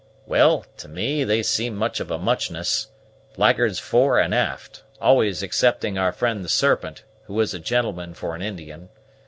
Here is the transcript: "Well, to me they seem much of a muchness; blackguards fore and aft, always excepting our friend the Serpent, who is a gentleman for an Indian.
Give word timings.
"Well, 0.25 0.65
to 0.77 0.87
me 0.87 1.23
they 1.23 1.43
seem 1.43 1.75
much 1.75 1.99
of 1.99 2.09
a 2.09 2.17
muchness; 2.17 2.87
blackguards 3.35 3.77
fore 3.77 4.17
and 4.17 4.33
aft, 4.33 4.81
always 4.99 5.43
excepting 5.43 5.95
our 5.99 6.11
friend 6.11 6.43
the 6.43 6.49
Serpent, 6.49 7.03
who 7.25 7.39
is 7.39 7.53
a 7.53 7.59
gentleman 7.59 8.15
for 8.15 8.33
an 8.33 8.41
Indian. 8.41 8.89